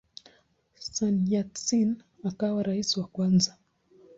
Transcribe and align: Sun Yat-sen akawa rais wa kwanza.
Sun 0.93 1.15
Yat-sen 1.31 1.89
akawa 2.29 2.61
rais 2.67 2.89
wa 2.99 3.07
kwanza. 3.13 3.51